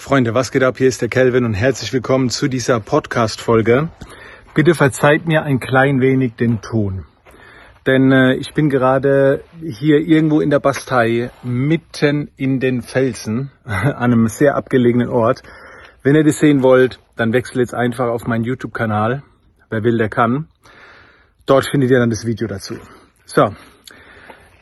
[0.00, 0.78] Freunde, was geht ab?
[0.78, 3.90] Hier ist der Kelvin und herzlich willkommen zu dieser Podcast-Folge.
[4.54, 7.04] Bitte verzeiht mir ein klein wenig den Ton.
[7.86, 13.94] Denn äh, ich bin gerade hier irgendwo in der Bastei, mitten in den Felsen, an
[13.94, 15.42] einem sehr abgelegenen Ort.
[16.02, 19.22] Wenn ihr das sehen wollt, dann wechselt jetzt einfach auf meinen YouTube-Kanal.
[19.68, 20.48] Wer will, der kann.
[21.44, 22.78] Dort findet ihr dann das Video dazu.
[23.26, 23.54] So,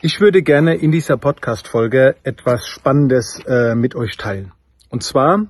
[0.01, 4.51] ich würde gerne in dieser Podcast-Folge etwas Spannendes äh, mit euch teilen.
[4.89, 5.45] Und zwar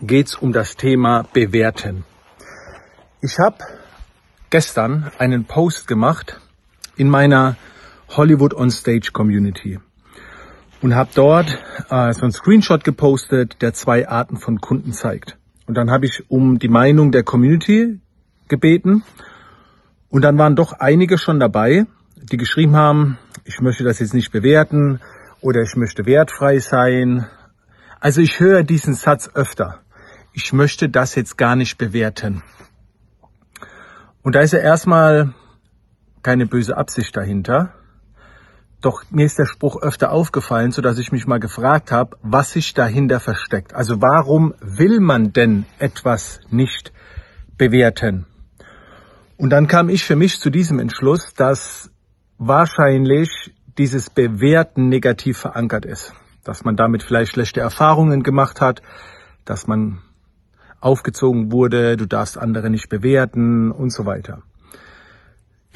[0.00, 2.04] geht es um das Thema Bewerten.
[3.20, 3.58] Ich habe
[4.50, 6.40] gestern einen Post gemacht
[6.96, 7.56] in meiner
[8.10, 9.80] Hollywood on Stage Community
[10.82, 11.58] und habe dort
[11.90, 15.36] äh, so einen Screenshot gepostet, der zwei Arten von Kunden zeigt.
[15.66, 17.98] Und dann habe ich um die Meinung der Community
[18.46, 19.02] gebeten
[20.10, 21.86] und dann waren doch einige schon dabei,
[22.16, 25.00] die geschrieben haben, ich möchte das jetzt nicht bewerten
[25.40, 27.26] oder ich möchte wertfrei sein
[28.04, 29.80] also ich höre diesen Satz öfter.
[30.34, 32.42] Ich möchte das jetzt gar nicht bewerten.
[34.20, 35.32] Und da ist ja erstmal
[36.22, 37.72] keine böse Absicht dahinter.
[38.82, 42.52] Doch mir ist der Spruch öfter aufgefallen, so dass ich mich mal gefragt habe, was
[42.52, 43.72] sich dahinter versteckt.
[43.74, 46.92] Also warum will man denn etwas nicht
[47.56, 48.26] bewerten?
[49.38, 51.90] Und dann kam ich für mich zu diesem Entschluss, dass
[52.36, 56.12] wahrscheinlich dieses Bewerten negativ verankert ist
[56.44, 58.82] dass man damit vielleicht schlechte Erfahrungen gemacht hat,
[59.44, 60.02] dass man
[60.80, 64.42] aufgezogen wurde, du darfst andere nicht bewerten und so weiter.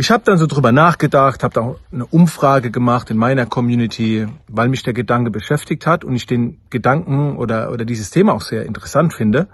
[0.01, 4.69] Ich habe dann so drüber nachgedacht, habe da eine Umfrage gemacht in meiner Community, weil
[4.69, 8.65] mich der Gedanke beschäftigt hat und ich den Gedanken oder, oder dieses Thema auch sehr
[8.65, 9.49] interessant finde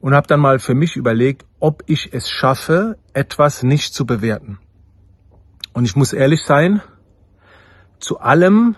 [0.00, 4.58] und habe dann mal für mich überlegt, ob ich es schaffe, etwas nicht zu bewerten.
[5.72, 6.82] Und ich muss ehrlich sein,
[8.00, 8.74] zu allem,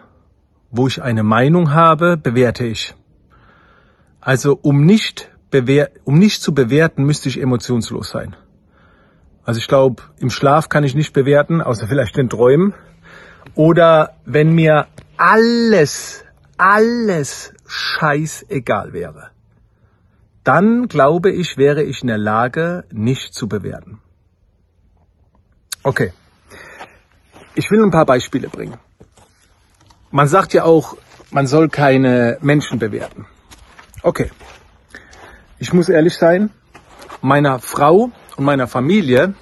[0.71, 2.95] wo ich eine Meinung habe, bewerte ich.
[4.21, 8.37] Also um nicht, bewer um nicht zu bewerten, müsste ich emotionslos sein.
[9.45, 12.75] Also ich glaube, im Schlaf kann ich nicht bewerten, außer vielleicht in Träumen.
[13.55, 16.25] Oder wenn mir alles,
[16.59, 19.31] alles scheißegal wäre,
[20.43, 24.01] dann glaube ich, wäre ich in der Lage, nicht zu bewerten.
[25.83, 26.13] Okay.
[27.55, 28.79] Ich will ein paar Beispiele bringen.
[30.17, 30.97] Man sagt ja auch,
[31.31, 33.27] man soll keine Menschen bewerten.
[34.03, 34.31] Okay.
[35.59, 36.49] Ich muss ehrlich sein,
[37.21, 39.35] meiner Frau und meiner Familie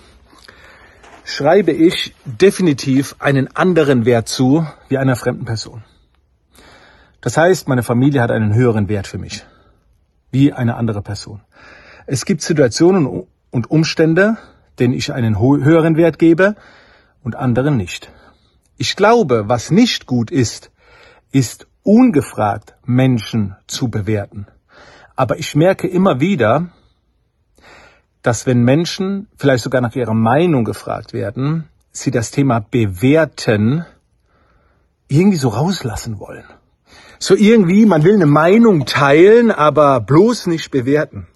[1.24, 5.84] schreibe ich definitiv einen anderen Wert zu wie einer fremden Person.
[7.20, 9.46] Das heißt, meine Familie hat einen höheren Wert für mich
[10.32, 11.40] wie eine andere Person.
[12.06, 14.38] Es gibt Situationen und Umstände,
[14.80, 16.56] denen ich einen höheren Wert gebe
[17.22, 18.10] und anderen nicht.
[18.76, 20.70] Ich glaube, was nicht gut ist,
[21.30, 24.46] ist ungefragt Menschen zu bewerten.
[25.16, 26.70] Aber ich merke immer wieder,
[28.22, 33.84] dass wenn Menschen vielleicht sogar nach ihrer Meinung gefragt werden, sie das Thema bewerten
[35.08, 36.44] irgendwie so rauslassen wollen.
[37.18, 41.28] So irgendwie, man will eine Meinung teilen, aber bloß nicht bewerten.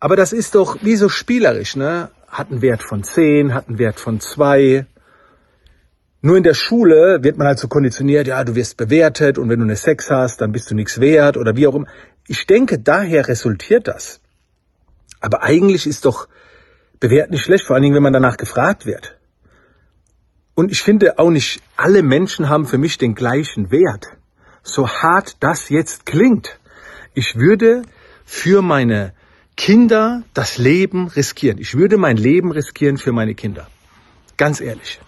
[0.00, 2.10] Aber das ist doch wie so spielerisch, ne?
[2.26, 4.86] Hat einen Wert von 10, hat einen Wert von 2,
[6.24, 9.58] nur in der Schule wird man halt so konditioniert, ja, du wirst bewertet und wenn
[9.58, 11.88] du eine Sex hast, dann bist du nichts wert oder wie auch immer.
[12.28, 14.20] Ich denke, daher resultiert das.
[15.20, 16.28] Aber eigentlich ist doch
[17.00, 19.18] Bewerten nicht schlecht, vor allen Dingen, wenn man danach gefragt wird.
[20.54, 24.06] Und ich finde auch nicht, alle Menschen haben für mich den gleichen Wert.
[24.62, 26.60] So hart das jetzt klingt.
[27.14, 27.82] Ich würde
[28.24, 29.12] für meine
[29.56, 31.58] Kinder das Leben riskieren.
[31.58, 33.66] Ich würde mein Leben riskieren für meine Kinder.
[34.36, 35.00] Ganz ehrlich.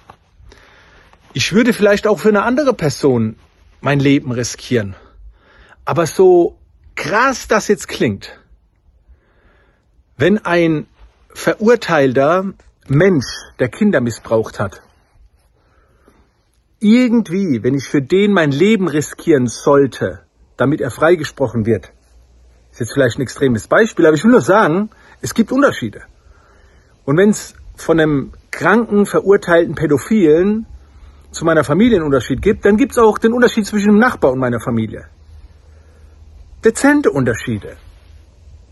[1.37, 3.35] Ich würde vielleicht auch für eine andere Person
[3.81, 4.95] mein Leben riskieren.
[5.85, 6.57] Aber so
[6.95, 8.39] krass das jetzt klingt,
[10.17, 10.87] wenn ein
[11.31, 12.53] verurteilter
[12.87, 13.27] Mensch,
[13.59, 14.81] der Kinder missbraucht hat,
[16.79, 20.21] irgendwie, wenn ich für den mein Leben riskieren sollte,
[20.57, 21.91] damit er freigesprochen wird,
[22.71, 26.03] ist jetzt vielleicht ein extremes Beispiel, aber ich will nur sagen, es gibt Unterschiede.
[27.05, 30.67] Und wenn es von einem kranken, verurteilten Pädophilen
[31.35, 34.33] zu meiner Familie einen Unterschied gibt, dann gibt es auch den Unterschied zwischen dem Nachbar
[34.33, 35.07] und meiner Familie.
[36.65, 37.77] Dezente Unterschiede.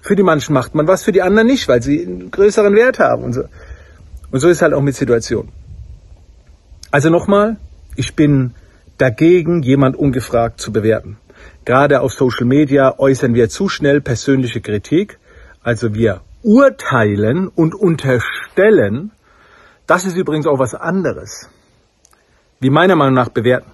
[0.00, 2.98] Für die manchen macht man was, für die anderen nicht, weil sie einen größeren Wert
[2.98, 3.44] haben und so.
[4.30, 5.52] Und so ist halt auch mit Situationen.
[6.90, 7.56] Also nochmal,
[7.96, 8.54] ich bin
[8.98, 11.18] dagegen, jemand ungefragt zu bewerten.
[11.64, 15.18] Gerade auf Social Media äußern wir zu schnell persönliche Kritik.
[15.62, 19.12] Also wir urteilen und unterstellen.
[19.86, 21.48] Das ist übrigens auch was anderes
[22.62, 23.72] wie meiner Meinung nach bewerten.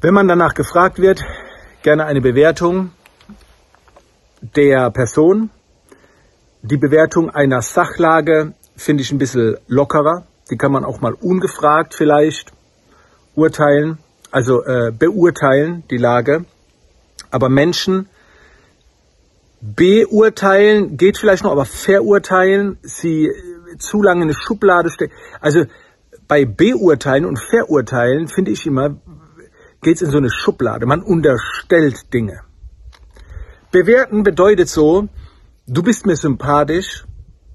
[0.00, 1.20] Wenn man danach gefragt wird,
[1.82, 2.92] gerne eine Bewertung
[4.40, 5.50] der Person.
[6.62, 10.26] Die Bewertung einer Sachlage finde ich ein bisschen lockerer.
[10.48, 12.52] Die kann man auch mal ungefragt vielleicht
[13.34, 13.98] urteilen,
[14.30, 16.44] also äh, beurteilen, die Lage.
[17.32, 18.08] Aber Menschen
[19.60, 25.14] beurteilen geht vielleicht noch, aber verurteilen, sie äh, zu lange in eine Schublade stecken.
[25.40, 25.64] Also
[26.30, 28.90] bei beurteilen und verurteilen finde ich immer,
[29.82, 30.86] geht es in so eine Schublade.
[30.86, 32.42] Man unterstellt Dinge.
[33.72, 35.08] Bewerten bedeutet so,
[35.66, 37.04] du bist mir sympathisch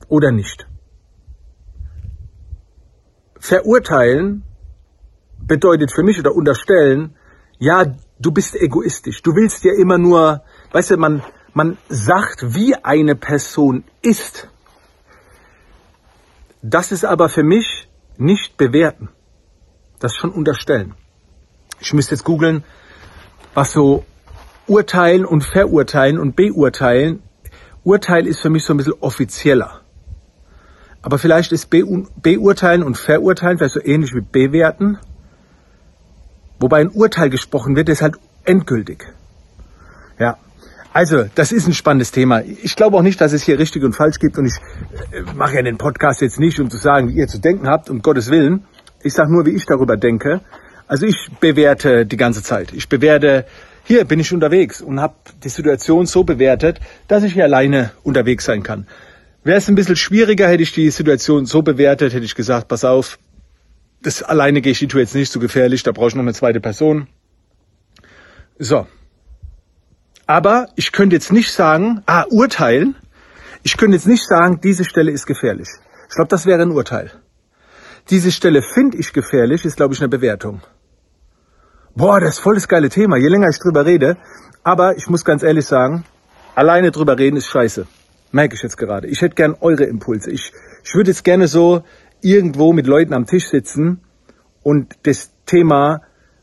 [0.10, 0.68] oder nicht.
[3.39, 4.44] Verurteilen
[5.39, 7.16] bedeutet für mich oder unterstellen,
[7.60, 7.86] ja,
[8.19, 9.22] du bist egoistisch.
[9.22, 10.44] Du willst ja immer nur,
[10.74, 11.24] weißt du, man,
[11.54, 14.50] man sagt, wie eine Person ist.
[16.62, 17.85] Das ist aber für mich
[18.17, 19.09] nicht bewerten.
[20.00, 20.94] Das schon unterstellen.
[21.79, 22.63] Ich müsste jetzt googeln,
[23.53, 24.06] was so
[24.67, 27.21] urteilen und verurteilen und beurteilen.
[27.83, 29.81] Urteil ist für mich so ein bisschen offizieller.
[31.01, 34.97] Aber vielleicht ist beurteilen und verurteilen vielleicht so ähnlich wie bewerten.
[36.59, 39.06] Wobei ein Urteil gesprochen wird, ist halt endgültig.
[40.17, 40.38] Ja.
[40.95, 42.42] Also, das ist ein spannendes Thema.
[42.63, 44.53] Ich glaube auch nicht, dass es hier richtig und falsch gibt und ich
[45.12, 47.89] äh, mache ja den Podcast jetzt nicht, um zu sagen, wie ihr zu denken habt,
[47.89, 48.63] um Gottes Willen.
[49.03, 50.39] Ich sage nur, wie ich darüber denke.
[50.88, 52.71] Also ich bewerte die ganze Zeit.
[52.71, 53.45] Ich bewerte,
[53.83, 58.45] hier bin ich unterwegs und habe die Situation so bewertet, dass ich hier alleine unterwegs
[58.45, 58.88] sein kann.
[59.44, 62.86] Wäre es ein bisschen schwieriger, hätte ich die Situation so bewertet, hätte ich gesagt, pass
[62.86, 63.19] auf,
[64.01, 66.33] das alleine gehe ich die Tour jetzt nicht so gefährlich, da brauche ich noch eine
[66.33, 67.07] zweite Person.
[68.57, 68.88] So.
[70.27, 72.95] Aber ich könnte jetzt nicht sagen, ah, urteilen.
[73.63, 75.68] Ich könnte jetzt nicht sagen, diese Stelle ist gefährlich.
[76.10, 77.12] Ich glaube, das wäre ein Urteil.
[78.10, 80.62] Diese Stelle finde ich gefährlich, ist, glaube ich, eine Bewertung.
[81.95, 84.18] Boah, das ist voll das geile Thema, je länger ich drüber rede.
[84.63, 86.04] Aber ich muss ganz ehrlich sagen,
[86.54, 87.88] alleine drüber reden ist scheiße.
[88.31, 89.07] Merke ich jetzt gerade.
[89.07, 90.31] Ich hätte gern eure Impulse.
[90.31, 90.51] Ich,
[90.83, 91.83] ich würde jetzt gerne so
[92.22, 94.01] irgendwo mit Leuten am Tisch sitzen
[94.62, 96.01] und das Thema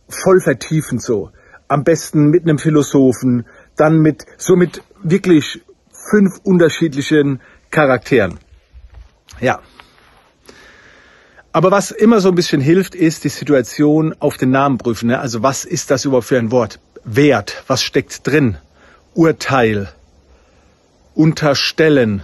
[0.08, 1.30] voll vertiefen so.
[1.68, 3.46] Am besten mit einem Philosophen,
[3.82, 5.60] dann mit, so mit wirklich
[6.10, 7.40] fünf unterschiedlichen
[7.72, 8.38] Charakteren.
[9.40, 9.58] Ja.
[11.52, 15.08] Aber was immer so ein bisschen hilft, ist die Situation auf den Namen prüfen.
[15.08, 15.18] Ne?
[15.18, 16.78] Also was ist das überhaupt für ein Wort?
[17.04, 18.56] Wert, was steckt drin?
[19.14, 19.88] Urteil,
[21.14, 22.22] unterstellen.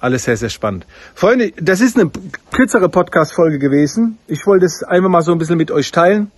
[0.00, 0.86] Alles sehr, sehr spannend.
[1.14, 2.10] Freunde, das ist eine
[2.50, 4.18] kürzere Podcast-Folge gewesen.
[4.26, 6.32] Ich wollte es einfach mal so ein bisschen mit euch teilen.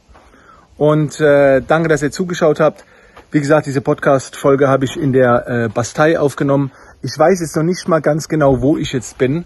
[0.76, 2.84] Und äh, danke, dass ihr zugeschaut habt.
[3.30, 6.70] Wie gesagt, diese Podcast-Folge habe ich in der äh, Bastei aufgenommen.
[7.02, 9.44] Ich weiß jetzt noch nicht mal ganz genau, wo ich jetzt bin.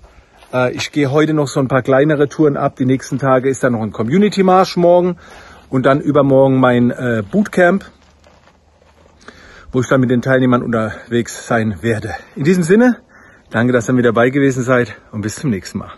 [0.52, 2.76] Äh, ich gehe heute noch so ein paar kleinere Touren ab.
[2.76, 5.16] Die nächsten Tage ist dann noch ein Community-Marsch morgen
[5.70, 7.84] und dann übermorgen mein äh, Bootcamp,
[9.72, 12.14] wo ich dann mit den Teilnehmern unterwegs sein werde.
[12.36, 12.98] In diesem Sinne,
[13.50, 15.92] danke, dass ihr mit dabei gewesen seid und bis zum nächsten Mal.